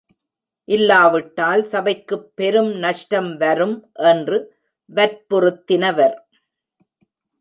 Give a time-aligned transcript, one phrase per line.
[0.67, 3.75] இல்லாவிட்டால் சபைக்குப் பெரும் நஷ்டம் வரும்
[4.03, 4.39] என்று
[4.89, 6.17] வற்புறுத்தினவர்!